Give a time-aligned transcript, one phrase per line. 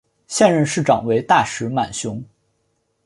[0.25, 2.23] 现任市长为大石满雄。